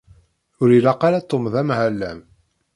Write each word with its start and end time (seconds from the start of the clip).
Ur 0.61 0.69
ilaq 0.77 1.01
ara 1.07 1.27
Tom 1.29 1.45
d 1.53 1.55
amεellem. 1.61 2.19